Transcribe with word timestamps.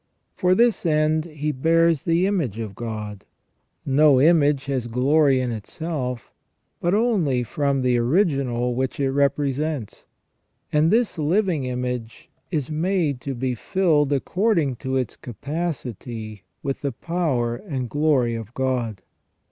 For 0.35 0.55
this 0.55 0.83
end 0.83 1.25
he 1.25 1.51
bears 1.51 2.05
the 2.05 2.25
image 2.25 2.57
of 2.57 2.73
God. 2.73 3.23
No 3.85 4.19
image 4.19 4.65
has 4.65 4.87
glory 4.87 5.39
in 5.39 5.51
itself, 5.51 6.33
but 6.79 6.95
only 6.95 7.43
from 7.43 7.83
the 7.83 7.99
original 7.99 8.73
which 8.73 8.99
it 8.99 9.11
represents. 9.11 10.07
And 10.73 10.89
this 10.89 11.19
living 11.19 11.65
image 11.65 12.29
is 12.49 12.71
made 12.71 13.21
to 13.21 13.35
be 13.35 13.53
filled 13.53 14.11
according 14.11 14.77
to 14.77 14.95
its 14.97 15.15
capacity 15.15 16.45
with 16.63 16.81
the 16.81 16.93
power 16.93 17.57
and 17.57 17.87
glory 17.87 18.33
of 18.33 18.55
God. 18.55 19.03